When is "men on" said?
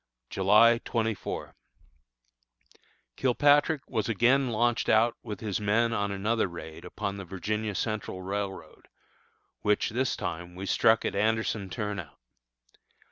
5.61-6.11